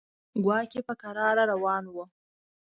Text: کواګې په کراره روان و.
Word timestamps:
کواګې 0.41 0.81
په 0.87 0.93
کراره 1.01 1.43
روان 1.51 1.83
و. 1.93 1.95